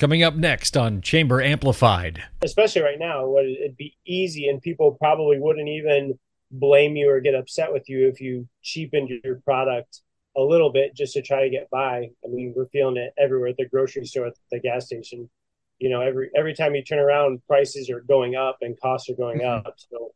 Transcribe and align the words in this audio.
Coming 0.00 0.22
up 0.22 0.34
next 0.34 0.78
on 0.78 1.02
Chamber 1.02 1.42
Amplified. 1.42 2.24
Especially 2.40 2.80
right 2.80 2.98
now, 2.98 3.36
it'd 3.36 3.76
be 3.76 3.98
easy 4.06 4.48
and 4.48 4.58
people 4.62 4.92
probably 4.92 5.38
wouldn't 5.38 5.68
even 5.68 6.18
blame 6.50 6.96
you 6.96 7.10
or 7.10 7.20
get 7.20 7.34
upset 7.34 7.70
with 7.70 7.86
you 7.86 8.08
if 8.08 8.18
you 8.18 8.48
cheapened 8.62 9.10
your 9.22 9.42
product 9.44 10.00
a 10.38 10.40
little 10.40 10.72
bit 10.72 10.96
just 10.96 11.12
to 11.12 11.20
try 11.20 11.42
to 11.42 11.50
get 11.50 11.68
by. 11.68 12.08
I 12.24 12.28
mean, 12.28 12.54
we're 12.56 12.68
feeling 12.68 12.96
it 12.96 13.12
everywhere 13.18 13.50
at 13.50 13.58
the 13.58 13.68
grocery 13.68 14.06
store, 14.06 14.28
at 14.28 14.32
the 14.50 14.58
gas 14.58 14.86
station. 14.86 15.28
You 15.78 15.90
know, 15.90 16.00
every 16.00 16.30
every 16.34 16.54
time 16.54 16.74
you 16.74 16.82
turn 16.82 16.98
around, 16.98 17.42
prices 17.46 17.90
are 17.90 18.00
going 18.00 18.36
up 18.36 18.56
and 18.62 18.80
costs 18.80 19.10
are 19.10 19.16
going 19.16 19.40
mm-hmm. 19.40 19.66
up. 19.66 19.74
So, 19.76 20.14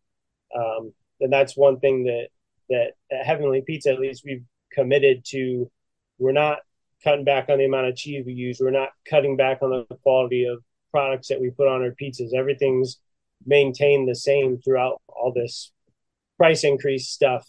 um, 0.58 0.94
and 1.20 1.30
that's 1.30 1.58
one 1.58 1.78
thing 1.78 2.04
that 2.04 2.28
that 2.70 2.92
at 3.12 3.26
Heavenly 3.26 3.60
Pizza, 3.60 3.92
at 3.92 4.00
least 4.00 4.22
we've 4.24 4.44
committed 4.72 5.26
to. 5.26 5.70
We're 6.18 6.32
not 6.32 6.60
cutting 7.04 7.24
back 7.24 7.50
on 7.50 7.58
the 7.58 7.66
amount 7.66 7.86
of 7.86 7.94
cheese 7.94 8.24
we 8.26 8.32
use. 8.32 8.58
We're 8.60 8.70
not 8.70 8.88
cutting 9.08 9.36
back 9.36 9.58
on 9.60 9.70
the 9.70 9.96
quality 10.02 10.46
of 10.46 10.64
products 10.90 11.28
that 11.28 11.40
we 11.40 11.50
put 11.50 11.68
on 11.68 11.82
our 11.82 11.90
pizzas. 11.90 12.34
Everything's 12.34 12.98
maintained 13.44 14.08
the 14.08 14.14
same 14.14 14.58
throughout 14.64 15.00
all 15.08 15.32
this 15.32 15.70
price 16.38 16.64
increase 16.64 17.08
stuff 17.08 17.46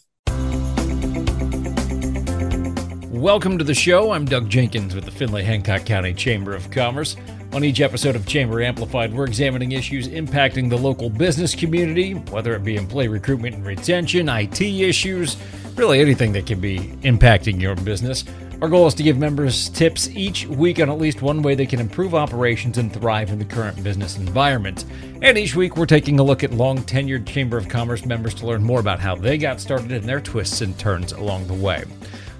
Welcome 3.16 3.56
to 3.56 3.64
the 3.64 3.72
show. 3.72 4.10
I'm 4.10 4.26
Doug 4.26 4.50
Jenkins 4.50 4.94
with 4.94 5.06
the 5.06 5.10
Findlay 5.10 5.42
Hancock 5.42 5.86
County 5.86 6.12
Chamber 6.12 6.54
of 6.54 6.70
Commerce. 6.70 7.16
On 7.54 7.64
each 7.64 7.80
episode 7.80 8.14
of 8.14 8.26
Chamber 8.26 8.60
Amplified, 8.60 9.14
we're 9.14 9.24
examining 9.24 9.72
issues 9.72 10.06
impacting 10.08 10.68
the 10.68 10.76
local 10.76 11.08
business 11.08 11.54
community, 11.54 12.12
whether 12.12 12.54
it 12.54 12.62
be 12.62 12.76
employee 12.76 13.08
recruitment 13.08 13.54
and 13.54 13.64
retention, 13.64 14.28
IT 14.28 14.60
issues, 14.60 15.38
really 15.76 15.98
anything 16.00 16.30
that 16.32 16.44
can 16.44 16.60
be 16.60 16.78
impacting 17.04 17.58
your 17.58 17.74
business. 17.74 18.26
Our 18.62 18.70
goal 18.70 18.86
is 18.86 18.94
to 18.94 19.02
give 19.02 19.18
members 19.18 19.68
tips 19.68 20.08
each 20.08 20.46
week 20.46 20.80
on 20.80 20.88
at 20.88 20.96
least 20.96 21.20
one 21.20 21.42
way 21.42 21.54
they 21.54 21.66
can 21.66 21.78
improve 21.78 22.14
operations 22.14 22.78
and 22.78 22.90
thrive 22.90 23.28
in 23.28 23.38
the 23.38 23.44
current 23.44 23.82
business 23.84 24.16
environment. 24.16 24.86
And 25.20 25.36
each 25.36 25.54
week, 25.54 25.76
we're 25.76 25.84
taking 25.84 26.18
a 26.18 26.22
look 26.22 26.42
at 26.42 26.54
long 26.54 26.78
tenured 26.78 27.26
Chamber 27.26 27.58
of 27.58 27.68
Commerce 27.68 28.06
members 28.06 28.32
to 28.36 28.46
learn 28.46 28.64
more 28.64 28.80
about 28.80 28.98
how 28.98 29.14
they 29.14 29.36
got 29.36 29.60
started 29.60 29.92
and 29.92 30.04
their 30.04 30.22
twists 30.22 30.62
and 30.62 30.76
turns 30.78 31.12
along 31.12 31.46
the 31.48 31.54
way. 31.54 31.84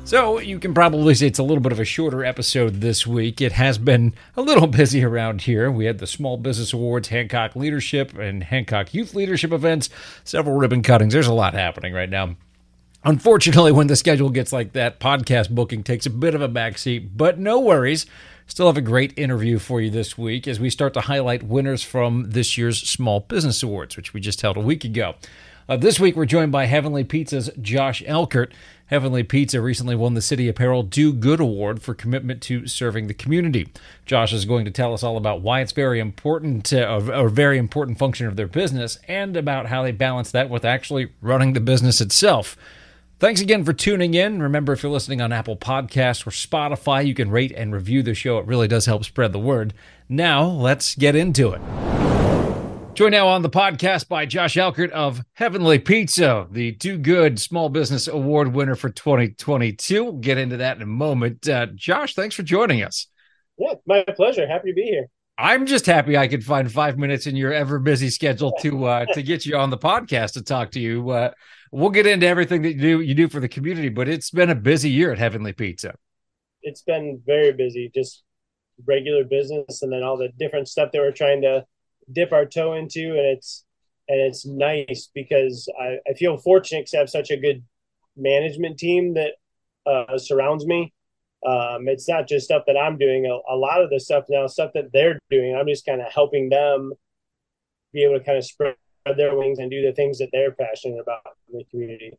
So 0.04 0.38
you 0.38 0.58
can 0.58 0.72
probably 0.72 1.14
say 1.14 1.26
it's 1.26 1.38
a 1.38 1.42
little 1.42 1.62
bit 1.62 1.72
of 1.72 1.80
a 1.80 1.84
shorter 1.84 2.24
episode 2.24 2.80
this 2.80 3.06
week. 3.06 3.42
It 3.42 3.52
has 3.52 3.76
been 3.76 4.14
a 4.36 4.42
little 4.42 4.66
busy 4.68 5.04
around 5.04 5.42
here. 5.42 5.70
We 5.70 5.84
had 5.84 5.98
the 5.98 6.06
Small 6.06 6.38
Business 6.38 6.72
Awards, 6.72 7.08
Hancock 7.08 7.54
Leadership, 7.54 8.16
and 8.16 8.42
Hancock 8.42 8.94
Youth 8.94 9.14
Leadership 9.14 9.52
events, 9.52 9.90
several 10.24 10.56
ribbon 10.56 10.82
cuttings. 10.82 11.12
There's 11.12 11.26
a 11.26 11.34
lot 11.34 11.52
happening 11.52 11.92
right 11.92 12.08
now. 12.08 12.36
Unfortunately, 13.06 13.70
when 13.70 13.86
the 13.86 13.94
schedule 13.94 14.30
gets 14.30 14.52
like 14.52 14.72
that, 14.72 14.98
podcast 14.98 15.50
booking 15.50 15.84
takes 15.84 16.06
a 16.06 16.10
bit 16.10 16.34
of 16.34 16.42
a 16.42 16.48
backseat, 16.48 17.10
but 17.14 17.38
no 17.38 17.60
worries. 17.60 18.04
Still 18.48 18.66
have 18.66 18.76
a 18.76 18.80
great 18.80 19.16
interview 19.16 19.60
for 19.60 19.80
you 19.80 19.90
this 19.90 20.18
week 20.18 20.48
as 20.48 20.58
we 20.58 20.70
start 20.70 20.92
to 20.94 21.02
highlight 21.02 21.44
winners 21.44 21.84
from 21.84 22.30
this 22.30 22.58
year's 22.58 22.82
Small 22.82 23.20
Business 23.20 23.62
Awards, 23.62 23.96
which 23.96 24.12
we 24.12 24.20
just 24.20 24.42
held 24.42 24.56
a 24.56 24.60
week 24.60 24.82
ago. 24.82 25.14
Uh, 25.68 25.76
this 25.76 26.00
week, 26.00 26.16
we're 26.16 26.26
joined 26.26 26.50
by 26.50 26.64
Heavenly 26.64 27.04
Pizza's 27.04 27.48
Josh 27.62 28.02
Elchert. 28.02 28.50
Heavenly 28.86 29.22
Pizza 29.22 29.60
recently 29.60 29.94
won 29.94 30.14
the 30.14 30.20
City 30.20 30.48
Apparel 30.48 30.82
Do 30.82 31.12
Good 31.12 31.38
Award 31.38 31.82
for 31.82 31.94
commitment 31.94 32.42
to 32.42 32.66
serving 32.66 33.06
the 33.06 33.14
community. 33.14 33.68
Josh 34.04 34.32
is 34.32 34.44
going 34.44 34.64
to 34.64 34.72
tell 34.72 34.92
us 34.92 35.04
all 35.04 35.16
about 35.16 35.42
why 35.42 35.60
it's 35.60 35.70
very 35.70 36.00
important, 36.00 36.72
uh, 36.72 37.00
a 37.12 37.28
very 37.28 37.56
important 37.56 37.98
function 37.98 38.26
of 38.26 38.34
their 38.34 38.48
business, 38.48 38.98
and 39.06 39.36
about 39.36 39.66
how 39.66 39.84
they 39.84 39.92
balance 39.92 40.32
that 40.32 40.50
with 40.50 40.64
actually 40.64 41.12
running 41.20 41.52
the 41.52 41.60
business 41.60 42.00
itself. 42.00 42.56
Thanks 43.18 43.40
again 43.40 43.64
for 43.64 43.72
tuning 43.72 44.12
in. 44.12 44.42
Remember, 44.42 44.74
if 44.74 44.82
you're 44.82 44.92
listening 44.92 45.22
on 45.22 45.32
Apple 45.32 45.56
Podcasts 45.56 46.26
or 46.26 46.30
Spotify, 46.30 47.06
you 47.06 47.14
can 47.14 47.30
rate 47.30 47.50
and 47.50 47.72
review 47.72 48.02
the 48.02 48.12
show. 48.12 48.36
It 48.36 48.44
really 48.44 48.68
does 48.68 48.84
help 48.84 49.06
spread 49.06 49.32
the 49.32 49.38
word. 49.38 49.72
Now, 50.06 50.44
let's 50.44 50.94
get 50.94 51.16
into 51.16 51.52
it. 51.54 51.62
Joined 52.94 53.12
now 53.12 53.26
on 53.28 53.40
the 53.40 53.48
podcast 53.48 54.08
by 54.08 54.26
Josh 54.26 54.56
Elchert 54.56 54.90
of 54.90 55.22
Heavenly 55.32 55.78
Pizza, 55.78 56.46
the 56.50 56.72
Do 56.72 56.98
Good 56.98 57.40
Small 57.40 57.70
Business 57.70 58.06
Award 58.06 58.52
winner 58.52 58.74
for 58.74 58.90
2022. 58.90 60.04
We'll 60.04 60.12
get 60.14 60.36
into 60.36 60.58
that 60.58 60.76
in 60.76 60.82
a 60.82 60.86
moment. 60.86 61.48
Uh, 61.48 61.68
Josh, 61.74 62.14
thanks 62.14 62.34
for 62.34 62.42
joining 62.42 62.82
us. 62.82 63.06
Yeah, 63.56 63.74
my 63.86 64.04
pleasure. 64.14 64.46
Happy 64.46 64.72
to 64.72 64.74
be 64.74 64.82
here. 64.82 65.06
I'm 65.38 65.66
just 65.66 65.84
happy 65.84 66.16
I 66.16 66.28
could 66.28 66.44
find 66.44 66.70
five 66.70 66.96
minutes 66.98 67.26
in 67.26 67.36
your 67.36 67.52
ever 67.52 67.78
busy 67.78 68.08
schedule 68.08 68.52
to 68.60 68.84
uh, 68.86 69.04
to 69.12 69.22
get 69.22 69.44
you 69.44 69.56
on 69.56 69.68
the 69.68 69.76
podcast 69.76 70.32
to 70.32 70.42
talk 70.42 70.70
to 70.72 70.80
you. 70.80 71.10
Uh, 71.10 71.30
we'll 71.76 71.90
get 71.90 72.06
into 72.06 72.26
everything 72.26 72.62
that 72.62 72.72
you 72.72 72.80
do 72.80 73.00
you 73.02 73.14
do 73.14 73.28
for 73.28 73.38
the 73.38 73.48
community, 73.48 73.90
but 73.90 74.08
it's 74.08 74.30
been 74.30 74.50
a 74.50 74.54
busy 74.54 74.90
year 74.90 75.12
at 75.12 75.18
Heavenly 75.18 75.52
Pizza. 75.52 75.94
It's 76.62 76.82
been 76.82 77.20
very 77.24 77.52
busy, 77.52 77.90
just 77.94 78.24
regular 78.86 79.24
business, 79.24 79.82
and 79.82 79.92
then 79.92 80.02
all 80.02 80.16
the 80.16 80.30
different 80.38 80.68
stuff 80.68 80.90
that 80.92 81.00
we're 81.00 81.12
trying 81.12 81.42
to 81.42 81.66
dip 82.10 82.32
our 82.32 82.46
toe 82.46 82.72
into, 82.72 83.10
and 83.10 83.26
it's 83.26 83.64
and 84.08 84.20
it's 84.20 84.46
nice 84.46 85.10
because 85.14 85.68
I, 85.78 85.98
I 86.08 86.14
feel 86.14 86.38
fortunate 86.38 86.86
to 86.86 86.96
have 86.96 87.10
such 87.10 87.30
a 87.30 87.36
good 87.36 87.62
management 88.16 88.78
team 88.78 89.14
that 89.14 89.32
uh, 89.86 90.16
surrounds 90.16 90.66
me. 90.66 90.94
Um, 91.46 91.88
it's 91.88 92.08
not 92.08 92.26
just 92.26 92.46
stuff 92.46 92.62
that 92.66 92.76
I'm 92.76 92.96
doing. 92.96 93.26
A, 93.26 93.54
a, 93.54 93.56
lot 93.56 93.82
of 93.82 93.90
the 93.90 94.00
stuff 94.00 94.24
now, 94.28 94.46
stuff 94.46 94.72
that 94.74 94.92
they're 94.92 95.18
doing, 95.30 95.54
I'm 95.54 95.66
just 95.66 95.84
kind 95.84 96.00
of 96.00 96.10
helping 96.12 96.48
them 96.48 96.92
be 97.92 98.04
able 98.04 98.18
to 98.18 98.24
kind 98.24 98.38
of 98.38 98.44
spread 98.44 98.74
their 99.14 99.36
wings 99.36 99.58
and 99.58 99.70
do 99.70 99.82
the 99.82 99.92
things 99.92 100.18
that 100.18 100.30
they're 100.32 100.52
passionate 100.52 101.00
about 101.00 101.36
in 101.52 101.58
the 101.58 101.64
community. 101.70 102.18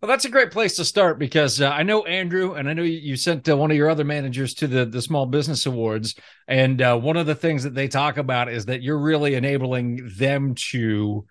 Well, 0.00 0.08
that's 0.08 0.24
a 0.24 0.30
great 0.30 0.50
place 0.50 0.76
to 0.76 0.84
start 0.84 1.18
because 1.18 1.60
uh, 1.60 1.68
I 1.68 1.82
know 1.82 2.04
Andrew, 2.04 2.54
and 2.54 2.70
I 2.70 2.72
know 2.72 2.82
you 2.82 3.16
sent 3.16 3.46
uh, 3.48 3.56
one 3.56 3.70
of 3.70 3.76
your 3.76 3.90
other 3.90 4.04
managers 4.04 4.54
to 4.54 4.66
the 4.66 4.86
the 4.86 5.02
Small 5.02 5.26
Business 5.26 5.66
Awards, 5.66 6.14
and 6.48 6.80
uh, 6.80 6.98
one 6.98 7.18
of 7.18 7.26
the 7.26 7.34
things 7.34 7.64
that 7.64 7.74
they 7.74 7.86
talk 7.86 8.16
about 8.16 8.50
is 8.50 8.64
that 8.66 8.82
you're 8.82 8.98
really 8.98 9.34
enabling 9.34 10.10
them 10.16 10.54
to 10.70 11.26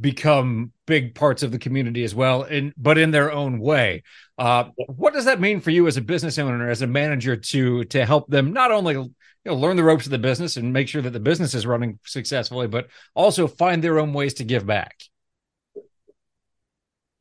become 0.00 0.72
big 0.86 1.14
parts 1.14 1.42
of 1.42 1.52
the 1.52 1.58
community 1.58 2.02
as 2.02 2.14
well, 2.14 2.44
and 2.44 2.72
but 2.78 2.96
in 2.96 3.10
their 3.10 3.30
own 3.30 3.60
way. 3.60 4.02
Uh, 4.38 4.64
what 4.86 5.12
does 5.12 5.26
that 5.26 5.38
mean 5.40 5.60
for 5.60 5.70
you 5.70 5.86
as 5.86 5.98
a 5.98 6.02
business 6.02 6.38
owner, 6.38 6.70
as 6.70 6.80
a 6.80 6.86
manager, 6.86 7.36
to 7.36 7.84
to 7.84 8.06
help 8.06 8.28
them 8.28 8.54
not 8.54 8.70
only 8.70 9.06
you 9.44 9.50
know 9.50 9.56
learn 9.56 9.76
the 9.76 9.84
ropes 9.84 10.06
of 10.06 10.10
the 10.10 10.18
business 10.18 10.56
and 10.56 10.72
make 10.72 10.88
sure 10.88 11.02
that 11.02 11.10
the 11.10 11.20
business 11.20 11.54
is 11.54 11.66
running 11.66 11.98
successfully, 12.04 12.66
but 12.66 12.88
also 13.14 13.46
find 13.46 13.82
their 13.82 13.98
own 13.98 14.12
ways 14.12 14.34
to 14.34 14.44
give 14.44 14.66
back? 14.66 15.02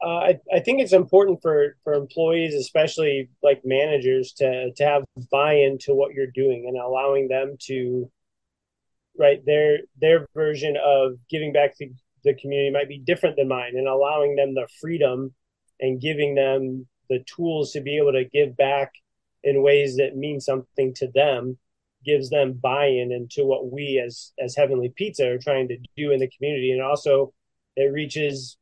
uh, 0.03 0.07
I, 0.07 0.39
I 0.53 0.59
think 0.59 0.81
it's 0.81 0.93
important 0.93 1.41
for, 1.41 1.77
for 1.83 1.93
employees, 1.93 2.53
especially 2.55 3.29
like 3.41 3.61
managers, 3.63 4.33
to 4.33 4.73
to 4.73 4.85
have 4.85 5.03
buy-in 5.31 5.77
to 5.79 5.95
what 5.95 6.13
you're 6.13 6.27
doing 6.27 6.65
and 6.67 6.77
allowing 6.77 7.29
them 7.29 7.55
to, 7.67 8.11
right 9.17 9.43
their 9.45 9.79
their 10.01 10.27
version 10.33 10.75
of 10.83 11.13
giving 11.29 11.53
back 11.53 11.77
to 11.77 11.89
the 12.23 12.33
community 12.33 12.71
might 12.71 12.89
be 12.89 12.99
different 12.99 13.37
than 13.37 13.47
mine, 13.47 13.73
and 13.75 13.87
allowing 13.87 14.35
them 14.35 14.53
the 14.53 14.67
freedom 14.81 15.33
and 15.79 16.01
giving 16.01 16.35
them 16.35 16.85
the 17.09 17.23
tools 17.25 17.71
to 17.71 17.81
be 17.81 17.97
able 17.97 18.11
to 18.11 18.25
give 18.25 18.57
back 18.57 18.91
in 19.43 19.61
ways 19.61 19.97
that 19.97 20.17
mean 20.17 20.39
something 20.39 20.93
to 20.95 21.07
them 21.13 21.57
gives 22.05 22.29
them 22.29 22.53
buy-in 22.53 23.11
into 23.11 23.45
what 23.45 23.71
we 23.71 24.01
as 24.05 24.33
as 24.39 24.55
Heavenly 24.55 24.89
Pizza 24.95 25.29
are 25.31 25.37
trying 25.37 25.67
to 25.69 25.77
do 25.97 26.11
in 26.11 26.19
the 26.19 26.29
community, 26.29 26.71
and 26.71 26.81
also 26.81 27.33
it 27.75 27.91
reaches 27.91 28.57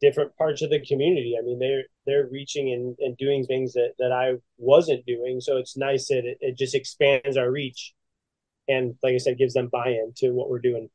different 0.00 0.34
parts 0.36 0.62
of 0.62 0.70
the 0.70 0.84
community. 0.84 1.36
I 1.38 1.42
mean, 1.44 1.58
they're 1.58 1.84
they're 2.06 2.28
reaching 2.30 2.72
and, 2.72 2.96
and 3.00 3.16
doing 3.16 3.44
things 3.44 3.74
that, 3.74 3.92
that 3.98 4.12
I 4.12 4.34
wasn't 4.58 5.06
doing. 5.06 5.40
So 5.40 5.58
it's 5.58 5.76
nice 5.76 6.08
that 6.08 6.24
it, 6.24 6.38
it 6.40 6.58
just 6.58 6.74
expands 6.74 7.36
our 7.36 7.50
reach 7.50 7.94
and 8.70 8.94
like 9.02 9.14
I 9.14 9.18
said, 9.18 9.38
gives 9.38 9.54
them 9.54 9.68
buy-in 9.68 10.12
to 10.18 10.30
what 10.30 10.48
we're 10.48 10.60
doing. 10.60 10.88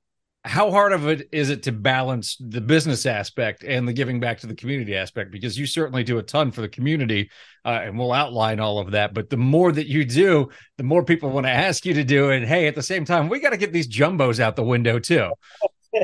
How 0.46 0.70
hard 0.70 0.94
of 0.94 1.08
it 1.08 1.28
is 1.32 1.50
it 1.50 1.64
to 1.64 1.72
balance 1.72 2.38
the 2.40 2.62
business 2.62 3.06
aspect 3.06 3.64
and 3.64 3.88
the 3.88 3.94
giving 3.94 4.20
back 4.20 4.40
to 4.40 4.48
the 4.48 4.56
community 4.56 4.96
aspect? 4.96 5.32
Because 5.32 5.58
you 5.58 5.66
certainly 5.66 6.04
do 6.04 6.20
a 6.20 6.24
ton 6.24 6.52
for 6.52 6.62
the 6.62 6.70
community, 6.70 7.32
uh, 7.66 7.82
and 7.84 7.98
we'll 7.98 8.14
outline 8.14 8.60
all 8.60 8.80
of 8.80 8.92
that. 8.92 9.14
But 9.14 9.30
the 9.30 9.38
more 9.38 9.72
that 9.72 9.88
you 9.88 10.06
do, 10.06 10.50
the 10.78 10.84
more 10.84 11.04
people 11.04 11.32
want 11.32 11.48
to 11.48 11.52
ask 11.52 11.86
you 11.86 11.96
to 11.96 12.04
do 12.04 12.30
it. 12.30 12.48
Hey, 12.48 12.68
at 12.68 12.76
the 12.76 12.84
same 12.84 13.06
time, 13.06 13.28
we 13.28 13.40
got 13.40 13.50
to 13.50 13.58
get 13.58 13.74
these 13.74 13.88
jumbos 13.88 14.40
out 14.40 14.56
the 14.56 14.64
window 14.64 15.00
too. 15.00 15.32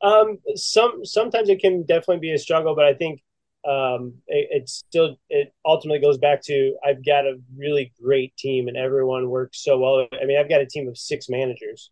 Um, 0.00 0.38
some 0.54 1.04
sometimes 1.04 1.48
it 1.48 1.60
can 1.60 1.82
definitely 1.82 2.18
be 2.18 2.32
a 2.32 2.38
struggle, 2.38 2.74
but 2.74 2.84
I 2.84 2.94
think 2.94 3.20
um, 3.68 4.14
it, 4.28 4.48
it, 4.50 4.68
still 4.68 5.16
it 5.28 5.52
ultimately 5.64 6.00
goes 6.00 6.18
back 6.18 6.42
to 6.44 6.76
I've 6.84 7.04
got 7.04 7.24
a 7.26 7.38
really 7.56 7.92
great 8.00 8.36
team 8.36 8.68
and 8.68 8.76
everyone 8.76 9.28
works 9.28 9.62
so 9.64 9.78
well. 9.78 10.06
I 10.12 10.24
mean, 10.24 10.38
I've 10.38 10.48
got 10.48 10.60
a 10.60 10.66
team 10.66 10.88
of 10.88 10.96
six 10.96 11.28
managers. 11.28 11.90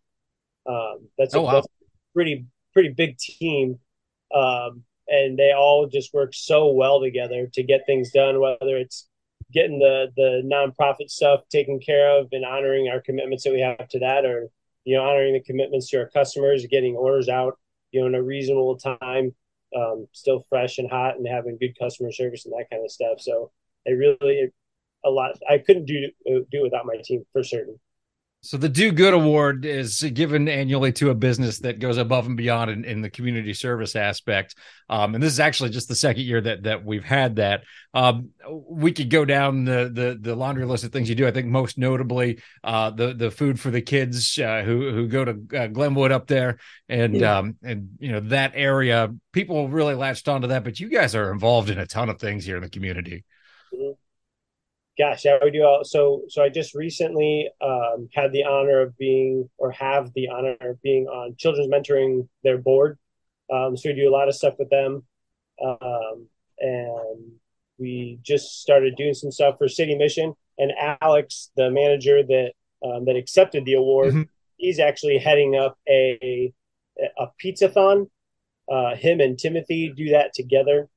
Um, 0.67 1.07
that's, 1.17 1.33
a, 1.33 1.37
oh, 1.37 1.41
wow. 1.43 1.53
that's 1.53 1.67
a 1.67 2.13
pretty 2.13 2.45
pretty 2.73 2.89
big 2.89 3.17
team, 3.17 3.79
um, 4.35 4.83
and 5.07 5.37
they 5.37 5.53
all 5.53 5.87
just 5.87 6.13
work 6.13 6.33
so 6.33 6.71
well 6.71 6.99
together 7.01 7.47
to 7.53 7.63
get 7.63 7.85
things 7.85 8.11
done. 8.11 8.39
Whether 8.39 8.77
it's 8.77 9.07
getting 9.53 9.79
the 9.79 10.11
the 10.15 10.41
nonprofit 10.45 11.09
stuff 11.09 11.41
taken 11.49 11.79
care 11.79 12.19
of 12.19 12.27
and 12.31 12.45
honoring 12.45 12.89
our 12.89 13.01
commitments 13.01 13.43
that 13.43 13.53
we 13.53 13.61
have 13.61 13.87
to 13.89 13.99
that, 13.99 14.25
or 14.25 14.49
you 14.83 14.97
know 14.97 15.03
honoring 15.03 15.33
the 15.33 15.43
commitments 15.43 15.89
to 15.89 15.97
our 15.97 16.09
customers, 16.09 16.65
getting 16.69 16.95
orders 16.95 17.29
out 17.29 17.57
you 17.91 18.01
know, 18.01 18.07
in 18.07 18.15
a 18.15 18.21
reasonable 18.21 18.77
time, 18.77 19.33
um, 19.75 20.07
still 20.11 20.45
fresh 20.49 20.77
and 20.77 20.89
hot, 20.89 21.17
and 21.17 21.27
having 21.27 21.57
good 21.57 21.77
customer 21.77 22.11
service 22.11 22.45
and 22.45 22.53
that 22.53 22.69
kind 22.69 22.83
of 22.83 22.91
stuff. 22.91 23.19
So 23.19 23.51
it 23.85 23.91
really 23.91 24.51
a 25.05 25.09
lot. 25.09 25.37
I 25.49 25.57
couldn't 25.57 25.85
do 25.85 26.09
do 26.25 26.61
without 26.61 26.85
my 26.85 26.97
team 27.03 27.23
for 27.33 27.43
certain. 27.43 27.79
So 28.41 28.55
the 28.55 28.69
Do 28.69 28.91
Good 28.91 29.15
Award 29.15 29.65
is 29.65 29.99
given 30.13 30.47
annually 30.47 30.91
to 30.93 31.09
a 31.09 31.15
business 31.15 31.59
that 31.59 31.79
goes 31.79 31.97
above 31.97 32.27
and 32.27 32.37
beyond 32.37 32.69
in, 32.69 32.85
in 32.85 33.01
the 33.01 33.09
community 33.09 33.53
service 33.53 33.95
aspect. 33.95 34.55
Um, 34.89 35.15
and 35.15 35.23
this 35.23 35.33
is 35.33 35.39
actually 35.39 35.71
just 35.71 35.89
the 35.89 35.95
second 35.95 36.23
year 36.23 36.39
that 36.39 36.63
that 36.63 36.85
we've 36.85 37.03
had 37.03 37.37
that. 37.37 37.63
Um, 37.95 38.29
we 38.47 38.91
could 38.91 39.09
go 39.09 39.25
down 39.25 39.65
the, 39.65 39.89
the 39.91 40.17
the 40.21 40.35
laundry 40.35 40.65
list 40.65 40.83
of 40.83 40.91
things 40.91 41.09
you 41.09 41.15
do. 41.15 41.27
I 41.27 41.31
think 41.31 41.47
most 41.47 41.79
notably 41.79 42.39
uh, 42.63 42.91
the 42.91 43.13
the 43.13 43.31
food 43.31 43.59
for 43.59 43.71
the 43.71 43.81
kids 43.81 44.37
uh, 44.37 44.61
who 44.61 44.91
who 44.91 45.07
go 45.07 45.25
to 45.25 45.57
uh, 45.57 45.67
Glenwood 45.67 46.11
up 46.11 46.27
there, 46.27 46.59
and 46.87 47.15
yeah. 47.15 47.39
um, 47.39 47.57
and 47.63 47.89
you 47.99 48.11
know 48.11 48.19
that 48.19 48.51
area. 48.53 49.13
People 49.33 49.67
really 49.67 49.95
latched 49.95 50.27
onto 50.27 50.47
that, 50.49 50.63
but 50.63 50.79
you 50.79 50.89
guys 50.89 51.15
are 51.15 51.31
involved 51.31 51.69
in 51.69 51.79
a 51.79 51.87
ton 51.87 52.09
of 52.09 52.19
things 52.19 52.45
here 52.45 52.55
in 52.55 52.63
the 52.63 52.69
community. 52.69 53.25
Mm-hmm 53.73 53.93
gosh, 54.97 55.25
yeah, 55.25 55.37
we 55.43 55.51
do 55.51 55.63
all. 55.63 55.83
So, 55.83 56.23
so 56.29 56.43
I 56.43 56.49
just 56.49 56.73
recently 56.73 57.49
um, 57.61 58.09
had 58.13 58.31
the 58.31 58.43
honor 58.43 58.81
of 58.81 58.97
being, 58.97 59.49
or 59.57 59.71
have 59.71 60.11
the 60.13 60.29
honor 60.29 60.55
of 60.61 60.81
being 60.81 61.07
on 61.07 61.35
Children's 61.37 61.69
Mentoring 61.69 62.27
their 62.43 62.57
board. 62.57 62.97
Um, 63.53 63.77
so 63.77 63.89
we 63.89 63.95
do 63.95 64.09
a 64.09 64.11
lot 64.11 64.27
of 64.27 64.35
stuff 64.35 64.55
with 64.59 64.69
them, 64.69 65.03
um, 65.63 66.27
and 66.59 67.31
we 67.77 68.19
just 68.21 68.61
started 68.61 68.95
doing 68.95 69.13
some 69.13 69.31
stuff 69.31 69.57
for 69.57 69.67
City 69.67 69.95
Mission. 69.95 70.33
And 70.57 70.71
Alex, 71.01 71.51
the 71.55 71.69
manager 71.69 72.23
that 72.23 72.51
um, 72.83 73.05
that 73.05 73.15
accepted 73.15 73.65
the 73.65 73.73
award, 73.73 74.09
mm-hmm. 74.09 74.21
he's 74.57 74.79
actually 74.79 75.19
heading 75.19 75.55
up 75.55 75.77
a 75.87 76.51
a 77.19 77.27
pizzathon. 77.41 78.09
Uh, 78.69 78.95
him 78.95 79.21
and 79.21 79.39
Timothy 79.39 79.93
do 79.95 80.09
that 80.09 80.33
together. 80.33 80.89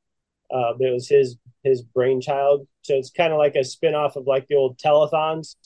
Uh, 0.52 0.72
it 0.80 0.92
was 0.92 1.08
his 1.08 1.36
his 1.62 1.82
brainchild. 1.82 2.66
So 2.82 2.94
it's 2.94 3.10
kind 3.10 3.32
of 3.32 3.38
like 3.38 3.54
a 3.54 3.64
spin-off 3.64 4.16
of 4.16 4.26
like 4.26 4.46
the 4.48 4.56
old 4.56 4.78
telethons. 4.78 5.56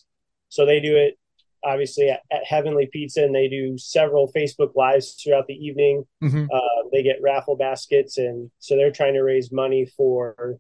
So 0.49 0.67
they 0.67 0.81
do 0.81 0.97
it 0.97 1.19
obviously 1.65 2.11
at, 2.11 2.21
at 2.31 2.45
Heavenly 2.45 2.89
Pizza 2.93 3.25
and 3.25 3.35
they 3.35 3.49
do 3.49 3.79
several 3.79 4.31
Facebook 4.33 4.75
lives 4.75 5.15
throughout 5.15 5.47
the 5.47 5.55
evening. 5.55 6.05
Mm-hmm. 6.23 6.47
Uh, 6.53 6.89
they 6.93 7.03
get 7.03 7.17
raffle 7.23 7.57
baskets 7.57 8.19
and 8.19 8.51
so 8.59 8.77
they're 8.77 8.93
trying 8.93 9.15
to 9.15 9.23
raise 9.23 9.51
money 9.51 9.87
for 9.97 10.59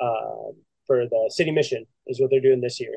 uh, 0.00 0.52
for 0.86 1.06
the 1.06 1.30
city 1.34 1.50
mission 1.50 1.84
is 2.06 2.20
what 2.20 2.30
they're 2.30 2.40
doing 2.40 2.60
this 2.60 2.80
year. 2.80 2.96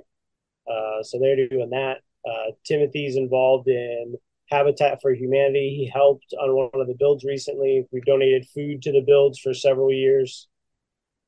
Uh, 0.69 1.03
so 1.03 1.19
they're 1.19 1.47
doing 1.47 1.69
that. 1.71 1.97
Uh, 2.27 2.51
Timothy's 2.65 3.15
involved 3.15 3.68
in 3.68 4.15
Habitat 4.50 5.01
for 5.01 5.12
Humanity. 5.13 5.75
He 5.77 5.91
helped 5.91 6.33
on 6.39 6.56
one 6.56 6.69
of 6.74 6.88
the 6.88 6.95
builds 6.97 7.24
recently. 7.24 7.86
We've 7.91 8.06
donated 8.06 8.47
food 8.53 8.81
to 8.83 8.91
the 8.91 9.01
builds 9.01 9.39
for 9.39 9.53
several 9.53 9.91
years. 9.91 10.47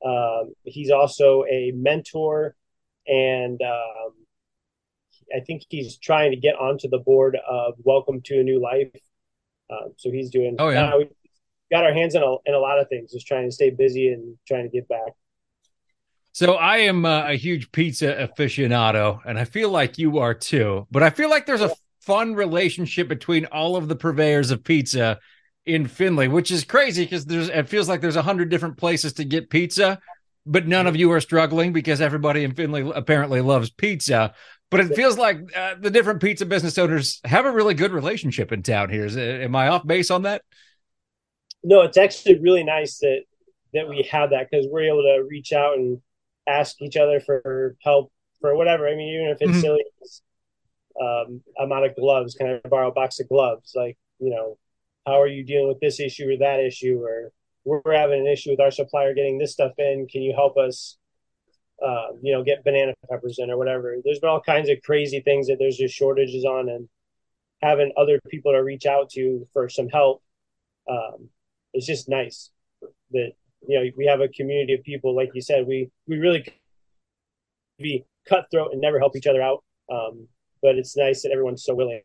Um, 0.05 0.53
he's 0.63 0.89
also 0.89 1.43
a 1.45 1.71
mentor, 1.75 2.55
and 3.07 3.61
um, 3.61 4.13
I 5.35 5.41
think 5.41 5.63
he's 5.69 5.97
trying 5.97 6.31
to 6.31 6.37
get 6.37 6.55
onto 6.55 6.89
the 6.89 6.99
board 6.99 7.37
of 7.47 7.75
Welcome 7.83 8.21
to 8.25 8.39
a 8.39 8.43
New 8.43 8.59
Life. 8.61 8.91
Um, 9.69 9.93
so 9.97 10.11
he's 10.11 10.29
doing. 10.29 10.55
Oh 10.59 10.69
yeah, 10.69 10.93
uh, 10.93 10.97
we 10.97 11.09
got 11.71 11.85
our 11.85 11.93
hands 11.93 12.15
in 12.15 12.23
a, 12.23 12.35
in 12.45 12.53
a 12.53 12.59
lot 12.59 12.79
of 12.79 12.89
things, 12.89 13.11
just 13.11 13.27
trying 13.27 13.47
to 13.47 13.51
stay 13.51 13.69
busy 13.69 14.09
and 14.09 14.37
trying 14.47 14.63
to 14.63 14.69
get 14.69 14.87
back. 14.87 15.13
So 16.33 16.53
I 16.53 16.77
am 16.77 17.05
uh, 17.05 17.27
a 17.27 17.35
huge 17.35 17.71
pizza 17.71 18.29
aficionado, 18.29 19.19
and 19.25 19.37
I 19.37 19.45
feel 19.45 19.69
like 19.69 19.97
you 19.97 20.19
are 20.19 20.33
too. 20.33 20.87
But 20.89 21.03
I 21.03 21.09
feel 21.09 21.29
like 21.29 21.45
there's 21.45 21.61
a 21.61 21.73
fun 21.99 22.35
relationship 22.35 23.07
between 23.07 23.45
all 23.45 23.75
of 23.75 23.87
the 23.87 23.95
purveyors 23.95 24.49
of 24.49 24.63
pizza 24.63 25.19
in 25.65 25.87
Findlay, 25.87 26.27
which 26.27 26.51
is 26.51 26.63
crazy 26.63 27.03
because 27.03 27.25
there's 27.25 27.49
it 27.49 27.69
feels 27.69 27.87
like 27.87 28.01
there's 28.01 28.15
a 28.15 28.21
hundred 28.21 28.49
different 28.49 28.77
places 28.77 29.13
to 29.13 29.25
get 29.25 29.49
pizza, 29.49 29.99
but 30.45 30.67
none 30.67 30.87
of 30.87 30.95
you 30.95 31.11
are 31.11 31.21
struggling 31.21 31.73
because 31.73 32.01
everybody 32.01 32.43
in 32.43 32.53
Findlay 32.53 32.89
apparently 32.93 33.41
loves 33.41 33.69
pizza. 33.69 34.33
But 34.69 34.79
it 34.79 34.95
feels 34.95 35.17
like 35.17 35.37
uh, 35.55 35.75
the 35.79 35.91
different 35.91 36.21
pizza 36.21 36.45
business 36.45 36.77
owners 36.77 37.19
have 37.25 37.45
a 37.45 37.51
really 37.51 37.73
good 37.73 37.91
relationship 37.91 38.53
in 38.53 38.63
town 38.63 38.89
here. 38.89 39.05
Is, 39.05 39.17
am 39.17 39.53
I 39.53 39.67
off 39.67 39.85
base 39.85 40.09
on 40.09 40.21
that? 40.21 40.43
No, 41.61 41.81
it's 41.81 41.97
actually 41.97 42.39
really 42.39 42.63
nice 42.63 42.97
that 42.99 43.23
that 43.73 43.89
we 43.89 44.07
have 44.11 44.31
that 44.31 44.47
because 44.49 44.67
we're 44.69 44.83
able 44.83 45.03
to 45.03 45.25
reach 45.29 45.51
out 45.53 45.77
and 45.77 46.01
ask 46.47 46.81
each 46.81 46.97
other 46.97 47.19
for 47.19 47.75
help 47.83 48.11
for 48.39 48.55
whatever. 48.55 48.87
I 48.87 48.95
mean, 48.95 49.13
even 49.13 49.27
if 49.27 49.37
it's 49.41 49.51
mm-hmm. 49.51 49.59
silly, 49.59 49.83
um, 50.99 51.41
I'm 51.59 51.71
out 51.71 51.85
of 51.85 51.95
gloves. 51.95 52.35
Can 52.35 52.59
I 52.63 52.67
borrow 52.67 52.89
a 52.89 52.93
box 52.93 53.19
of 53.19 53.29
gloves? 53.29 53.73
Like, 53.75 53.97
you 54.19 54.31
know, 54.31 54.57
how 55.05 55.21
are 55.21 55.27
you 55.27 55.43
dealing 55.43 55.67
with 55.67 55.79
this 55.79 55.99
issue 55.99 56.31
or 56.31 56.37
that 56.37 56.59
issue 56.59 56.99
or 57.01 57.31
we're 57.63 57.93
having 57.93 58.21
an 58.21 58.27
issue 58.27 58.51
with 58.51 58.59
our 58.59 58.71
supplier 58.71 59.13
getting 59.13 59.37
this 59.37 59.53
stuff 59.53 59.73
in. 59.77 60.07
Can 60.11 60.23
you 60.23 60.33
help 60.33 60.57
us 60.57 60.97
uh, 61.85 62.07
you 62.21 62.33
know 62.33 62.43
get 62.43 62.63
banana 62.63 62.93
peppers 63.09 63.37
in 63.39 63.51
or 63.51 63.57
whatever? 63.57 63.95
There's 64.03 64.19
been 64.19 64.29
all 64.29 64.41
kinds 64.41 64.69
of 64.69 64.77
crazy 64.83 65.19
things 65.21 65.47
that 65.47 65.57
there's 65.59 65.77
just 65.77 65.93
shortages 65.93 66.43
on 66.43 66.69
and 66.69 66.89
having 67.61 67.91
other 67.97 68.19
people 68.29 68.51
to 68.51 68.63
reach 68.63 68.85
out 68.85 69.09
to 69.11 69.47
for 69.53 69.69
some 69.69 69.89
help 69.89 70.23
um, 70.89 71.29
it's 71.73 71.85
just 71.85 72.09
nice 72.09 72.49
that 73.11 73.31
you 73.67 73.79
know 73.79 73.89
we 73.97 74.05
have 74.05 74.21
a 74.21 74.27
community 74.29 74.73
of 74.73 74.83
people 74.83 75.15
like 75.15 75.29
you 75.33 75.41
said 75.41 75.67
we 75.67 75.89
we 76.07 76.17
really 76.17 76.45
be 77.79 78.03
cutthroat 78.27 78.71
and 78.71 78.81
never 78.81 78.99
help 78.99 79.15
each 79.15 79.27
other 79.27 79.41
out 79.41 79.63
um, 79.91 80.27
but 80.61 80.75
it's 80.75 80.97
nice 80.97 81.21
that 81.21 81.31
everyone's 81.31 81.63
so 81.63 81.75
willing 81.75 82.01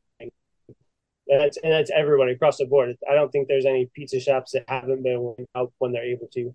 and 1.29 1.41
that's 1.41 1.57
and 1.59 1.73
that's 1.73 1.91
everybody 1.91 2.33
across 2.33 2.59
the 2.59 2.67
board. 2.67 2.97
I 3.11 3.15
don't 3.15 3.31
think 3.31 3.49
there's 3.49 3.67
any 3.67 3.91
pizza 3.95 4.21
shops 4.21 4.53
that 4.53 4.65
haven't 4.69 5.03
been 5.03 5.35
out 5.55 5.73
when 5.79 5.93
they're 5.93 6.05
able 6.05 6.29
to. 6.35 6.55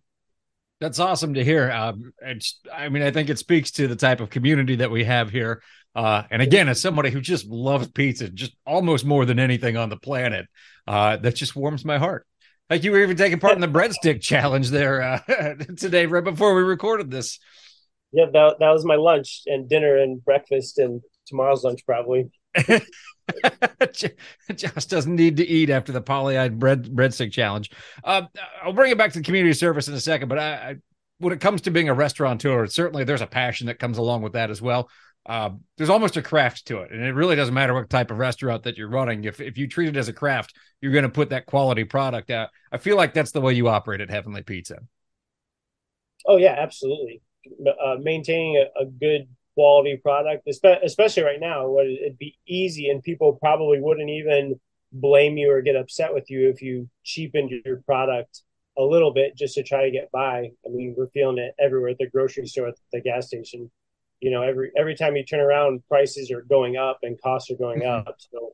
That's 0.79 0.99
awesome 0.99 1.35
to 1.35 1.43
hear. 1.43 1.69
Um, 1.71 2.11
it's, 2.23 2.59
I 2.73 2.89
mean, 2.89 3.03
I 3.03 3.11
think 3.11 3.29
it 3.29 3.37
speaks 3.37 3.69
to 3.71 3.87
the 3.87 3.95
type 3.95 4.19
of 4.19 4.31
community 4.31 4.77
that 4.77 4.89
we 4.89 5.03
have 5.03 5.29
here. 5.29 5.61
Uh, 5.93 6.23
and 6.31 6.41
again, 6.41 6.67
as 6.69 6.81
somebody 6.81 7.11
who 7.11 7.21
just 7.21 7.45
loves 7.45 7.87
pizza, 7.89 8.29
just 8.29 8.55
almost 8.65 9.05
more 9.05 9.25
than 9.25 9.37
anything 9.37 9.77
on 9.77 9.89
the 9.89 9.97
planet, 9.97 10.47
uh, 10.87 11.17
that 11.17 11.35
just 11.35 11.55
warms 11.55 11.85
my 11.85 11.99
heart. 11.99 12.25
Like 12.67 12.83
you 12.83 12.91
were 12.91 13.03
even 13.03 13.15
taking 13.15 13.39
part 13.39 13.53
in 13.53 13.61
the 13.61 13.67
breadstick 13.67 14.21
challenge 14.23 14.69
there 14.69 15.01
uh, 15.03 15.19
today, 15.77 16.07
right 16.07 16.23
before 16.23 16.55
we 16.55 16.63
recorded 16.63 17.11
this. 17.11 17.37
Yeah, 18.11 18.25
that, 18.33 18.55
that 18.59 18.71
was 18.71 18.83
my 18.83 18.95
lunch 18.95 19.43
and 19.45 19.69
dinner 19.69 19.97
and 19.97 20.23
breakfast 20.23 20.79
and 20.79 21.01
tomorrow's 21.27 21.63
lunch 21.63 21.85
probably. 21.85 22.31
Josh 24.55 24.85
doesn't 24.85 25.15
need 25.15 25.37
to 25.37 25.47
eat 25.47 25.69
after 25.69 25.91
the 25.91 26.01
poly-eyed 26.01 26.59
bread 26.59 26.85
breadstick 26.85 27.31
challenge. 27.31 27.71
Uh, 28.03 28.23
I'll 28.63 28.73
bring 28.73 28.91
it 28.91 28.97
back 28.97 29.13
to 29.13 29.19
the 29.19 29.25
community 29.25 29.53
service 29.53 29.87
in 29.87 29.93
a 29.93 29.99
second, 29.99 30.27
but 30.29 30.39
I, 30.39 30.53
I, 30.53 30.75
when 31.19 31.33
it 31.33 31.39
comes 31.39 31.61
to 31.61 31.71
being 31.71 31.89
a 31.89 31.93
restaurateur, 31.93 32.67
certainly 32.67 33.03
there's 33.03 33.21
a 33.21 33.27
passion 33.27 33.67
that 33.67 33.79
comes 33.79 33.97
along 33.97 34.21
with 34.23 34.33
that 34.33 34.49
as 34.49 34.61
well. 34.61 34.89
Uh, 35.25 35.51
there's 35.77 35.89
almost 35.89 36.17
a 36.17 36.21
craft 36.21 36.65
to 36.65 36.79
it, 36.79 36.91
and 36.91 37.03
it 37.03 37.13
really 37.13 37.35
doesn't 37.35 37.53
matter 37.53 37.75
what 37.75 37.89
type 37.89 38.09
of 38.09 38.17
restaurant 38.17 38.63
that 38.63 38.75
you're 38.75 38.89
running. 38.89 39.23
If 39.23 39.39
if 39.39 39.55
you 39.55 39.67
treat 39.67 39.89
it 39.89 39.97
as 39.97 40.07
a 40.07 40.13
craft, 40.13 40.55
you're 40.81 40.91
going 40.91 41.03
to 41.03 41.09
put 41.09 41.29
that 41.29 41.45
quality 41.45 41.83
product 41.83 42.31
out. 42.31 42.49
I 42.71 42.79
feel 42.79 42.97
like 42.97 43.13
that's 43.13 43.31
the 43.31 43.41
way 43.41 43.53
you 43.53 43.67
operate 43.67 44.01
at 44.01 44.09
Heavenly 44.09 44.41
Pizza. 44.41 44.79
Oh 46.25 46.37
yeah, 46.37 46.55
absolutely. 46.57 47.21
Uh, 47.65 47.97
maintaining 48.01 48.57
a, 48.57 48.81
a 48.81 48.85
good 48.85 49.27
quality 49.55 49.97
product, 49.97 50.47
especially 50.47 51.23
right 51.23 51.39
now. 51.39 51.77
It'd 51.79 52.17
be 52.17 52.37
easy, 52.47 52.89
and 52.89 53.03
people 53.03 53.33
probably 53.33 53.79
wouldn't 53.79 54.09
even 54.09 54.59
blame 54.91 55.37
you 55.37 55.51
or 55.51 55.61
get 55.61 55.75
upset 55.75 56.13
with 56.13 56.29
you 56.29 56.49
if 56.49 56.61
you 56.61 56.89
cheapened 57.03 57.51
your 57.65 57.77
product 57.83 58.41
a 58.77 58.83
little 58.83 59.13
bit 59.13 59.35
just 59.37 59.55
to 59.55 59.63
try 59.63 59.83
to 59.83 59.91
get 59.91 60.11
by. 60.11 60.49
I 60.65 60.69
mean, 60.69 60.95
we're 60.97 61.09
feeling 61.09 61.37
it 61.37 61.53
everywhere 61.59 61.91
at 61.91 61.97
the 61.97 62.09
grocery 62.09 62.45
store, 62.45 62.69
at 62.69 62.75
the 62.91 63.01
gas 63.01 63.27
station. 63.27 63.69
You 64.19 64.31
know, 64.31 64.43
every 64.43 64.71
every 64.77 64.95
time 64.95 65.15
you 65.15 65.25
turn 65.25 65.39
around, 65.39 65.83
prices 65.87 66.31
are 66.31 66.41
going 66.41 66.77
up 66.77 66.99
and 67.03 67.21
costs 67.21 67.49
are 67.51 67.55
going 67.55 67.81
mm-hmm. 67.81 68.07
up. 68.07 68.15
So, 68.31 68.53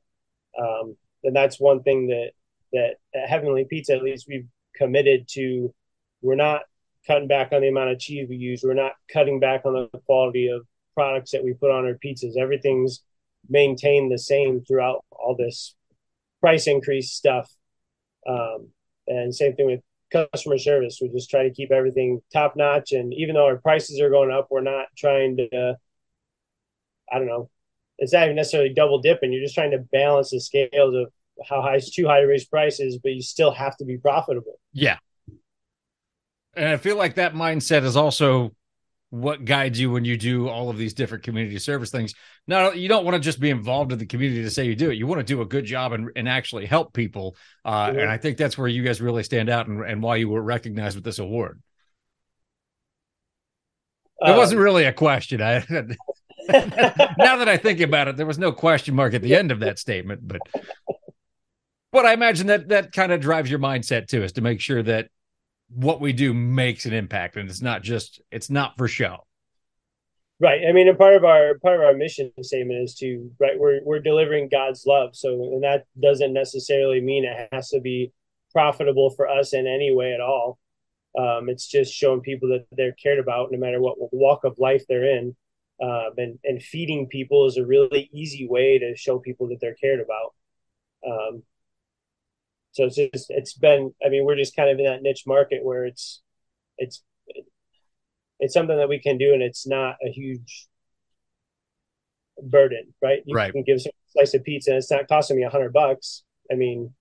um, 0.59 0.97
and 1.23 1.35
that's 1.35 1.59
one 1.59 1.83
thing 1.83 2.07
that 2.07 2.31
that 2.73 2.95
at 3.13 3.29
Heavenly 3.29 3.65
Pizza, 3.65 3.95
at 3.95 4.03
least 4.03 4.27
we've 4.27 4.47
committed 4.75 5.27
to. 5.29 5.73
We're 6.21 6.35
not 6.35 6.61
cutting 7.05 7.27
back 7.27 7.51
on 7.51 7.61
the 7.61 7.67
amount 7.67 7.91
of 7.91 7.99
cheese 7.99 8.27
we 8.27 8.37
use. 8.37 8.63
We're 8.63 8.73
not 8.73 8.93
cutting 9.11 9.39
back 9.39 9.65
on 9.65 9.73
the 9.73 9.99
quality 10.05 10.47
of 10.47 10.65
products 10.97 11.31
that 11.31 11.43
we 11.43 11.53
put 11.53 11.69
on 11.69 11.85
our 11.85 11.93
pizzas. 12.03 12.37
Everything's 12.39 13.03
maintained 13.47 14.11
the 14.11 14.17
same 14.17 14.63
throughout 14.65 15.05
all 15.11 15.35
this 15.37 15.75
price 16.41 16.65
increase 16.65 17.11
stuff. 17.11 17.53
Um, 18.27 18.69
and 19.05 19.33
same 19.33 19.55
thing 19.55 19.67
with 19.67 19.81
customer 20.11 20.57
service. 20.57 20.97
We 20.99 21.09
just 21.09 21.29
try 21.29 21.43
to 21.43 21.53
keep 21.53 21.71
everything 21.71 22.21
top 22.33 22.55
notch. 22.55 22.93
And 22.93 23.13
even 23.13 23.35
though 23.35 23.45
our 23.45 23.57
prices 23.57 24.01
are 24.01 24.09
going 24.09 24.31
up, 24.31 24.47
we're 24.49 24.61
not 24.61 24.87
trying 24.97 25.37
to, 25.37 25.55
uh, 25.55 25.73
I 27.11 27.19
don't 27.19 27.27
know, 27.27 27.49
it's 27.99 28.13
not 28.13 28.23
even 28.23 28.35
necessarily 28.35 28.73
double 28.73 28.99
dipping. 28.99 29.31
You're 29.31 29.43
just 29.43 29.55
trying 29.55 29.71
to 29.71 29.85
balance 29.91 30.31
the 30.31 30.39
scales 30.39 30.95
of 30.95 31.11
how 31.47 31.61
high 31.61 31.75
is 31.75 31.91
too 31.91 32.07
high 32.07 32.21
to 32.21 32.27
raise 32.27 32.45
prices, 32.45 32.99
but 33.01 33.11
you 33.11 33.21
still 33.21 33.51
have 33.51 33.77
to 33.77 33.85
be 33.85 33.97
profitable. 33.97 34.59
Yeah. 34.73 34.97
And 36.55 36.65
I 36.65 36.77
feel 36.77 36.97
like 36.97 37.15
that 37.15 37.35
mindset 37.35 37.83
is 37.83 37.95
also 37.95 38.55
what 39.09 39.45
guides 39.45 39.79
you 39.79 39.89
when 39.89 40.03
you 40.03 40.17
do 40.17 40.49
all 40.49 40.69
of 40.69 40.77
these 40.77 40.93
different 40.93 41.23
community 41.23 41.57
service 41.59 41.89
things. 41.89 42.13
No, 42.45 42.73
you 42.73 42.89
don't 42.89 43.05
want 43.05 43.15
to 43.15 43.21
just 43.21 43.39
be 43.39 43.49
involved 43.49 43.91
in 43.91 43.99
the 43.99 44.05
community 44.05 44.43
to 44.43 44.49
say 44.49 44.65
you 44.65 44.75
do 44.75 44.91
it. 44.91 44.95
You 44.95 45.07
want 45.07 45.19
to 45.19 45.25
do 45.25 45.41
a 45.41 45.45
good 45.45 45.65
job 45.65 45.93
and, 45.93 46.09
and 46.15 46.27
actually 46.27 46.65
help 46.65 46.93
people. 46.93 47.37
Uh, 47.63 47.93
And 47.97 48.09
I 48.09 48.17
think 48.17 48.37
that's 48.37 48.57
where 48.57 48.67
you 48.67 48.83
guys 48.83 48.99
really 48.99 49.23
stand 49.23 49.49
out 49.49 49.67
and, 49.67 49.81
and 49.81 50.03
why 50.03 50.17
you 50.17 50.27
were 50.27 50.41
recognized 50.41 50.95
with 50.95 51.05
this 51.05 51.19
award. 51.19 51.61
It 54.21 54.35
wasn't 54.35 54.59
um, 54.59 54.63
really 54.63 54.85
a 54.85 54.93
question. 54.93 55.41
I 55.41 55.63
now 56.49 57.37
that 57.37 57.47
I 57.47 57.57
think 57.57 57.79
about 57.81 58.07
it, 58.07 58.17
there 58.17 58.25
was 58.25 58.39
no 58.39 58.51
question 58.51 58.95
mark 58.95 59.13
at 59.13 59.21
the 59.21 59.35
end 59.35 59.51
of 59.51 59.59
that 59.59 59.79
statement, 59.79 60.27
but 60.27 60.41
but 61.91 62.05
I 62.05 62.13
imagine 62.13 62.47
that 62.47 62.69
that 62.69 62.91
kind 62.91 63.11
of 63.11 63.21
drives 63.21 63.49
your 63.49 63.59
mindset 63.59 64.07
too, 64.07 64.23
is 64.23 64.33
to 64.33 64.41
make 64.41 64.59
sure 64.59 64.83
that 64.83 65.09
what 65.69 65.99
we 65.99 66.13
do 66.13 66.33
makes 66.33 66.85
an 66.85 66.93
impact 66.93 67.35
and 67.35 67.49
it's 67.49 67.61
not 67.61 67.83
just 67.83 68.21
it's 68.31 68.49
not 68.49 68.77
for 68.77 68.87
show. 68.87 69.23
Right. 70.39 70.61
I 70.69 70.71
mean, 70.71 70.87
and 70.87 70.97
part 70.97 71.15
of 71.15 71.25
our 71.25 71.57
part 71.59 71.79
of 71.79 71.81
our 71.81 71.95
mission 71.95 72.31
statement 72.41 72.83
is 72.83 72.95
to 72.95 73.31
right 73.39 73.57
we're 73.57 73.79
we're 73.83 73.99
delivering 73.99 74.49
God's 74.49 74.85
love. 74.85 75.15
So 75.15 75.33
and 75.33 75.63
that 75.63 75.85
doesn't 76.01 76.33
necessarily 76.33 77.01
mean 77.01 77.25
it 77.25 77.49
has 77.51 77.69
to 77.69 77.81
be 77.81 78.11
profitable 78.51 79.09
for 79.09 79.27
us 79.27 79.53
in 79.53 79.67
any 79.67 79.91
way 79.91 80.13
at 80.13 80.21
all. 80.21 80.59
Um, 81.17 81.49
it's 81.49 81.67
just 81.67 81.93
showing 81.93 82.21
people 82.21 82.49
that 82.49 82.65
they're 82.71 82.93
cared 82.93 83.19
about 83.19 83.51
no 83.51 83.57
matter 83.57 83.81
what 83.81 83.97
walk 84.11 84.43
of 84.43 84.59
life 84.59 84.83
they're 84.87 85.17
in. 85.17 85.35
Um, 85.81 86.11
and, 86.17 86.39
and 86.43 86.61
feeding 86.61 87.07
people 87.07 87.45
is 87.45 87.57
a 87.57 87.65
really 87.65 88.09
easy 88.11 88.47
way 88.47 88.79
to 88.79 88.95
show 88.95 89.19
people 89.19 89.47
that 89.49 89.59
they're 89.61 89.75
cared 89.75 89.99
about. 89.99 90.33
Um, 91.05 91.43
so 92.77 92.85
it's 92.85 92.95
just, 92.95 93.25
it's 93.29 93.53
been, 93.53 93.91
I 94.05 94.09
mean, 94.09 94.23
we're 94.23 94.35
just 94.35 94.55
kind 94.55 94.69
of 94.69 94.77
in 94.77 94.85
that 94.85 95.01
niche 95.01 95.23
market 95.25 95.63
where 95.63 95.85
it's, 95.85 96.21
it's, 96.77 97.01
it's 98.39 98.53
something 98.53 98.77
that 98.77 98.87
we 98.87 98.99
can 98.99 99.17
do 99.17 99.33
and 99.33 99.41
it's 99.41 99.65
not 99.65 99.95
a 100.05 100.11
huge 100.11 100.67
burden, 102.39 102.93
right? 103.01 103.23
You 103.25 103.35
right. 103.35 103.51
can 103.51 103.63
give 103.63 103.77
a 103.77 103.89
slice 104.11 104.35
of 104.35 104.43
pizza 104.43 104.69
and 104.69 104.77
it's 104.77 104.91
not 104.91 105.07
costing 105.07 105.37
me 105.37 105.43
a 105.43 105.49
hundred 105.49 105.73
bucks. 105.73 106.21
I 106.51 106.55
mean, 106.55 106.93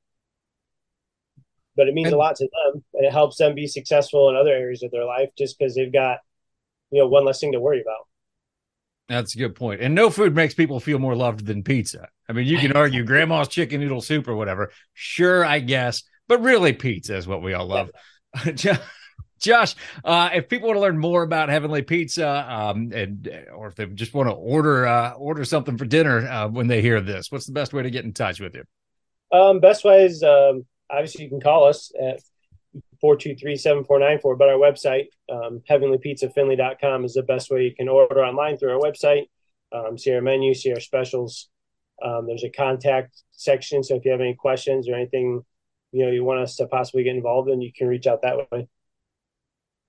but 1.76 1.88
it 1.88 1.94
means 1.94 2.10
a 2.10 2.16
lot 2.16 2.36
to 2.36 2.44
them 2.44 2.82
and 2.94 3.04
it 3.04 3.12
helps 3.12 3.36
them 3.36 3.54
be 3.54 3.66
successful 3.66 4.30
in 4.30 4.36
other 4.36 4.52
areas 4.52 4.82
of 4.82 4.90
their 4.90 5.04
life 5.04 5.28
just 5.36 5.58
because 5.58 5.74
they've 5.74 5.92
got 5.92 6.20
you 6.90 7.00
know 7.02 7.06
one 7.06 7.26
less 7.26 7.38
thing 7.38 7.52
to 7.52 7.60
worry 7.60 7.82
about 7.82 8.06
that's 9.08 9.34
a 9.34 9.38
good 9.38 9.54
point. 9.54 9.80
point 9.80 9.84
and 9.84 9.94
no 9.94 10.08
food 10.08 10.34
makes 10.34 10.54
people 10.54 10.80
feel 10.80 10.98
more 10.98 11.14
loved 11.14 11.44
than 11.44 11.62
pizza 11.62 12.08
i 12.28 12.32
mean 12.32 12.46
you 12.46 12.58
can 12.58 12.72
argue 12.72 13.04
grandma's 13.10 13.48
chicken 13.48 13.80
noodle 13.80 14.00
soup 14.00 14.28
or 14.28 14.36
whatever. 14.36 14.70
Sure 14.94 15.44
i 15.44 15.60
guess. 15.60 16.02
But 16.28 16.42
really 16.42 16.72
pizza 16.72 17.16
is 17.16 17.26
what 17.26 17.42
we 17.42 17.54
all 17.54 17.66
love. 17.66 17.90
Josh, 19.38 19.74
uh, 20.04 20.30
if 20.32 20.48
people 20.48 20.68
want 20.68 20.76
to 20.76 20.80
learn 20.80 20.98
more 20.98 21.22
about 21.22 21.50
Heavenly 21.50 21.82
Pizza, 21.82 22.26
um, 22.26 22.90
and 22.92 23.46
or 23.54 23.68
if 23.68 23.74
they 23.74 23.86
just 23.86 24.14
want 24.14 24.28
to 24.28 24.34
order 24.34 24.86
uh, 24.86 25.12
order 25.12 25.44
something 25.44 25.76
for 25.76 25.84
dinner 25.84 26.26
uh, 26.26 26.48
when 26.48 26.68
they 26.68 26.80
hear 26.80 27.00
this, 27.00 27.30
what's 27.30 27.46
the 27.46 27.52
best 27.52 27.72
way 27.72 27.82
to 27.82 27.90
get 27.90 28.04
in 28.04 28.12
touch 28.12 28.40
with 28.40 28.54
you? 28.54 28.64
Um, 29.38 29.60
best 29.60 29.84
way 29.84 30.04
is 30.04 30.22
um, 30.22 30.64
obviously 30.90 31.24
you 31.24 31.30
can 31.30 31.40
call 31.40 31.64
us 31.64 31.92
at 32.00 32.20
423-7494 33.04 34.38
but 34.38 34.48
our 34.48 34.54
website 34.54 35.06
um, 35.30 35.60
heavenlypizzafindlay.com 35.68 37.04
is 37.04 37.14
the 37.14 37.22
best 37.22 37.50
way 37.50 37.64
you 37.64 37.74
can 37.74 37.88
order 37.88 38.24
online 38.24 38.56
through 38.56 38.72
our 38.72 38.80
website. 38.80 39.26
Um, 39.72 39.98
see 39.98 40.14
our 40.14 40.22
menu 40.22 40.54
see 40.54 40.72
our 40.72 40.80
specials 40.80 41.48
um, 42.04 42.26
there's 42.26 42.44
a 42.44 42.50
contact 42.50 43.22
section 43.32 43.82
so 43.82 43.96
if 43.96 44.04
you 44.04 44.10
have 44.10 44.20
any 44.20 44.34
questions 44.34 44.88
or 44.88 44.94
anything 44.94 45.42
you 45.92 46.04
know 46.04 46.10
you 46.10 46.24
want 46.24 46.40
us 46.40 46.56
to 46.56 46.66
possibly 46.66 47.02
get 47.04 47.14
involved 47.14 47.48
in 47.48 47.60
you 47.60 47.72
can 47.72 47.86
reach 47.86 48.06
out 48.06 48.22
that 48.22 48.50
way. 48.50 48.68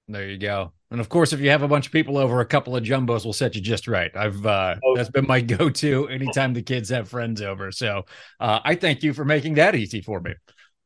There 0.10 0.30
you 0.30 0.38
go. 0.38 0.72
And 0.90 1.02
of 1.02 1.10
course 1.10 1.34
if 1.34 1.42
you 1.42 1.50
have 1.50 1.64
a 1.64 1.68
bunch 1.68 1.88
of 1.88 1.92
people 1.92 2.18
over 2.18 2.40
a 2.40 2.46
couple 2.46 2.78
of 2.78 2.84
jumbos 2.84 3.26
will 3.26 3.34
set 3.34 3.56
you 3.56 3.62
just 3.62 3.88
right. 3.88 4.16
I've 4.16 4.46
uh, 4.46 4.76
oh. 4.84 4.96
that's 4.96 5.10
been 5.10 5.28
my 5.28 5.42
go-to 5.58 6.08
anytime 6.08 6.54
the 6.54 6.62
kids 6.62 6.90
have 6.90 7.10
friends 7.10 7.42
over. 7.42 7.72
So 7.72 8.06
uh, 8.40 8.60
i 8.64 8.76
thank 8.76 9.04
you 9.04 9.14
for 9.14 9.26
making 9.26 9.56
that 9.56 9.76
easy 9.76 10.02
for 10.02 10.22
me. 10.22 10.34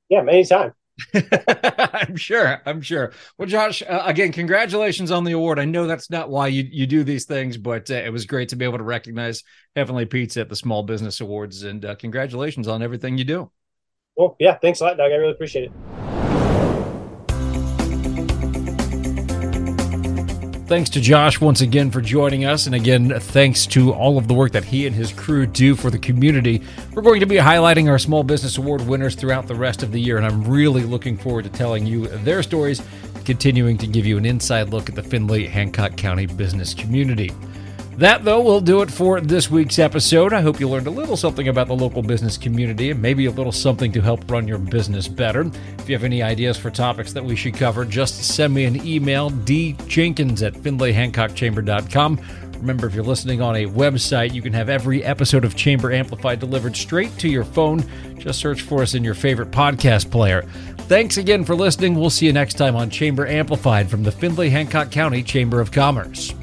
Yeah, 0.10 0.22
anytime. 0.22 0.74
I'm 1.94 2.16
sure. 2.16 2.62
I'm 2.66 2.82
sure. 2.82 3.14
Well, 3.38 3.48
Josh, 3.48 3.82
uh, 3.82 4.04
again, 4.06 4.32
congratulations 4.32 5.12
on 5.12 5.24
the 5.24 5.34
award. 5.34 5.60
I 5.60 5.66
know 5.66 5.88
that's 5.88 6.10
not 6.10 6.30
why 6.30 6.48
you, 6.48 6.68
you 6.70 6.88
do 6.88 7.04
these 7.04 7.26
things, 7.26 7.58
but 7.58 7.90
uh, 7.90 7.96
it 7.96 8.12
was 8.12 8.26
great 8.26 8.50
to 8.50 8.56
be 8.56 8.66
able 8.66 8.78
to 8.78 8.84
recognize 8.84 9.44
Heavenly 9.76 10.06
Pizza 10.06 10.42
at 10.42 10.50
the 10.50 10.56
Small 10.56 10.84
Business 10.84 11.22
Awards. 11.22 11.64
And 11.64 11.84
uh, 11.86 11.96
congratulations 11.96 12.68
on 12.68 12.82
everything 12.82 13.18
you 13.18 13.26
do. 13.26 13.52
Well, 14.16 14.36
yeah, 14.40 14.58
thanks 14.58 14.82
a 14.82 14.86
lot, 14.86 14.98
Doug. 14.98 15.12
I 15.12 15.16
really 15.16 15.32
appreciate 15.32 15.66
it. 15.66 16.11
Thanks 20.72 20.90
to 20.92 21.02
Josh 21.02 21.42
once 21.42 21.60
again 21.60 21.92
for 21.92 22.00
joining 22.00 22.46
us. 22.46 22.66
And 22.66 22.74
again, 22.74 23.20
thanks 23.20 23.66
to 23.68 23.92
all 23.92 24.18
of 24.18 24.30
the 24.30 24.34
work 24.34 24.54
that 24.54 24.64
he 24.64 24.88
and 24.88 24.96
his 24.96 25.12
crew 25.12 25.46
do 25.46 25.76
for 25.76 25.90
the 25.90 26.00
community. 26.00 26.62
We're 26.94 27.02
going 27.02 27.20
to 27.20 27.26
be 27.26 27.36
highlighting 27.36 27.90
our 27.90 28.00
Small 28.00 28.24
Business 28.24 28.58
Award 28.58 28.80
winners 28.88 29.16
throughout 29.16 29.48
the 29.48 29.56
rest 29.56 29.84
of 29.84 29.92
the 29.92 30.00
year. 30.00 30.16
And 30.16 30.26
I'm 30.26 30.46
really 30.46 30.84
looking 30.84 31.18
forward 31.18 31.44
to 31.44 31.50
telling 31.50 31.86
you 31.86 32.08
their 32.08 32.42
stories, 32.42 32.82
continuing 33.26 33.78
to 33.80 33.86
give 33.86 34.06
you 34.06 34.18
an 34.18 34.26
inside 34.26 34.70
look 34.70 34.88
at 34.88 34.96
the 34.96 35.04
Findlay 35.04 35.46
Hancock 35.46 35.98
County 35.98 36.26
business 36.26 36.74
community. 36.74 37.32
That, 37.98 38.24
though, 38.24 38.42
will 38.42 38.62
do 38.62 38.82
it 38.82 38.90
for 38.90 39.22
this 39.22 39.52
week's 39.52 39.78
episode. 39.78 40.34
I 40.34 40.42
hope 40.42 40.60
you 40.60 40.68
learned 40.68 40.88
a 40.88 40.92
little 40.92 41.18
something 41.18 41.50
about 41.50 41.68
the 41.68 41.76
local 41.76 42.02
business 42.02 42.38
community 42.38 42.90
and 42.92 43.02
maybe 43.02 43.26
a 43.26 43.32
little 43.32 43.52
something 43.52 43.92
to 43.92 44.02
help 44.02 44.32
run 44.32 44.48
your 44.48 44.58
business 44.58 45.08
better. 45.08 45.42
If 45.78 45.90
you 45.90 45.96
have 45.96 46.04
any 46.04 46.24
ideas 46.24 46.58
for 46.58 46.72
topics 46.72 47.14
that 47.14 47.24
we 47.24 47.36
should 47.36 47.54
cover, 47.54 47.86
just 47.86 48.24
send 48.24 48.54
me 48.54 48.66
an 48.66 48.86
email, 48.88 49.30
djenkins 49.30 50.42
at 50.42 50.54
findlayhancockchamber.com. 50.54 52.20
Remember, 52.62 52.88
if 52.88 52.94
you're 52.94 53.04
listening 53.04 53.42
on 53.42 53.56
a 53.56 53.66
website, 53.66 54.34
you 54.34 54.42
can 54.42 54.54
have 54.54 54.70
every 54.70 55.04
episode 55.04 55.44
of 55.44 55.56
Chamber 55.56 55.92
Amplified 55.92 56.40
delivered 56.40 56.76
straight 56.76 57.16
to 57.18 57.28
your 57.28 57.44
phone. 57.44 57.84
Just 58.18 58.40
search 58.40 58.62
for 58.62 58.84
us 58.84 58.94
in 58.94 59.04
your 59.04 59.16
favorite 59.16 59.52
podcast 59.52 60.12
player. 60.12 60.44
Thanks 60.88 61.18
again 61.18 61.44
for 61.44 61.56
listening. 61.56 61.96
We'll 61.96 62.12
see 62.12 62.28
you 62.28 62.34
next 62.34 62.56
time 62.56 62.76
on 62.76 62.90
Chamber 62.90 63.26
Amplified 63.26 63.90
from 63.90 64.04
the 64.04 64.12
Findlay 64.12 64.50
Hancock 64.50 64.92
County 64.92 65.24
Chamber 65.24 65.60
of 65.60 65.72
Commerce. 65.72 66.34